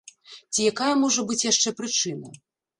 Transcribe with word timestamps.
Ці 0.53 0.65
якая 0.71 0.95
можа 1.03 1.27
быць 1.29 1.39
яшчэ 1.51 1.77
прычына? 1.83 2.37